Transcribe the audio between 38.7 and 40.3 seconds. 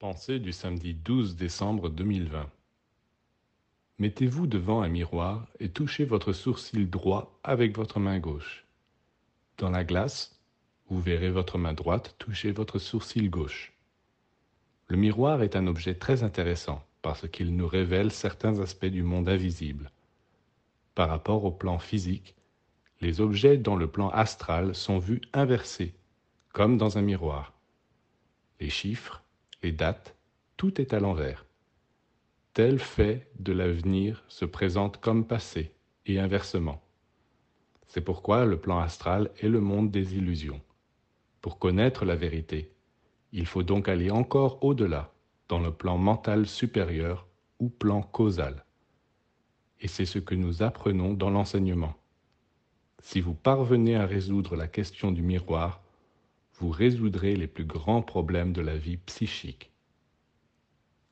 astral est le monde des